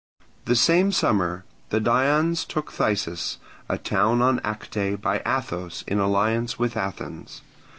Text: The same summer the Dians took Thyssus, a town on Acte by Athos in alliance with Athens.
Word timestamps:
The 0.45 0.55
same 0.55 0.91
summer 0.91 1.45
the 1.69 1.79
Dians 1.79 2.43
took 2.47 2.71
Thyssus, 2.71 3.37
a 3.69 3.77
town 3.77 4.19
on 4.23 4.39
Acte 4.43 4.95
by 4.99 5.21
Athos 5.27 5.83
in 5.85 5.99
alliance 5.99 6.57
with 6.57 6.75
Athens. 6.75 7.43